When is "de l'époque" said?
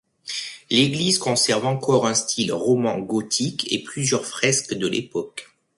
4.73-5.51